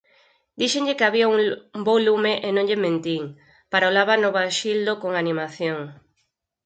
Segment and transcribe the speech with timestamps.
[0.61, 3.23] _Díxenlle que había un bo lume e non lle mentín
[3.71, 5.77] _parolaba Novaxildo con animación_.